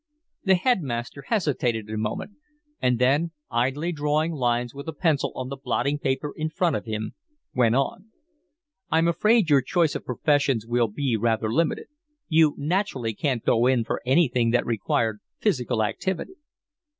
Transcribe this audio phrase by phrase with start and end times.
[0.43, 2.31] The headmaster hesitated a moment,
[2.81, 6.85] and then, idly drawing lines with a pencil on the blotting paper in front of
[6.85, 7.13] him,
[7.53, 8.09] went on.
[8.89, 11.85] "I'm afraid your choice of professions will be rather limited.
[12.27, 16.33] You naturally couldn't go in for anything that required physical activity."